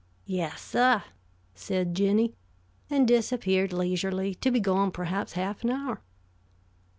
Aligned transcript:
"Yessah," 0.25 1.03
said 1.53 1.93
Jinny, 1.93 2.33
and 2.89 3.07
disappeared 3.07 3.71
leisurely, 3.71 4.33
to 4.33 4.49
be 4.49 4.59
gone 4.59 4.89
perhaps 4.89 5.33
half 5.33 5.63
an 5.63 5.69
hour. 5.69 6.01